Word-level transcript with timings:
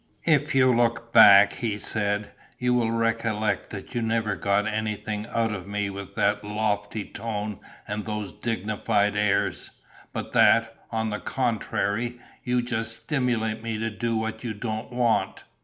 "If 0.25 0.55
you 0.55 0.73
look 0.75 1.13
back," 1.13 1.53
he 1.53 1.77
said, 1.77 2.31
"you 2.57 2.73
will 2.73 2.89
recollect 2.89 3.69
that 3.69 3.93
you 3.93 4.01
never 4.01 4.35
got 4.35 4.65
anything 4.65 5.27
out 5.27 5.51
of 5.53 5.67
me 5.67 5.91
with 5.91 6.15
that 6.15 6.43
lofty 6.43 7.05
tone 7.05 7.59
and 7.87 8.03
those 8.03 8.33
dignified 8.33 9.15
airs, 9.15 9.69
but 10.11 10.31
that, 10.31 10.75
on 10.89 11.11
the 11.11 11.19
contrary, 11.19 12.19
you 12.43 12.63
just 12.63 13.03
stimulate 13.03 13.61
me 13.61 13.77
to 13.77 13.91
do 13.91 14.17
what 14.17 14.43
you 14.43 14.55
don't 14.55 14.91
want...." 14.91 15.43